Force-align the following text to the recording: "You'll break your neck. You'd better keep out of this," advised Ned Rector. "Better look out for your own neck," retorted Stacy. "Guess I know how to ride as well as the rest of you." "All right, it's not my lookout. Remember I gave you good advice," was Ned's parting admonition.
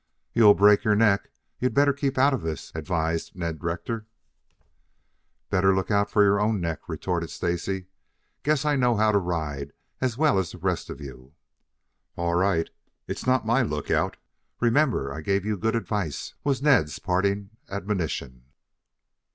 "You'll 0.33 0.55
break 0.55 0.83
your 0.83 0.95
neck. 0.95 1.29
You'd 1.59 1.75
better 1.75 1.93
keep 1.93 2.17
out 2.17 2.33
of 2.33 2.41
this," 2.41 2.71
advised 2.73 3.35
Ned 3.35 3.63
Rector. 3.63 4.07
"Better 5.51 5.75
look 5.75 5.91
out 5.91 6.09
for 6.09 6.23
your 6.23 6.39
own 6.41 6.59
neck," 6.59 6.89
retorted 6.89 7.29
Stacy. 7.29 7.85
"Guess 8.41 8.65
I 8.65 8.75
know 8.75 8.95
how 8.95 9.11
to 9.11 9.19
ride 9.19 9.73
as 9.99 10.17
well 10.17 10.39
as 10.39 10.53
the 10.53 10.57
rest 10.57 10.89
of 10.89 11.01
you." 11.01 11.35
"All 12.15 12.33
right, 12.33 12.67
it's 13.07 13.27
not 13.27 13.45
my 13.45 13.61
lookout. 13.61 14.17
Remember 14.59 15.13
I 15.13 15.21
gave 15.21 15.45
you 15.45 15.55
good 15.55 15.75
advice," 15.75 16.33
was 16.43 16.63
Ned's 16.63 16.97
parting 16.97 17.51
admonition. 17.69 18.45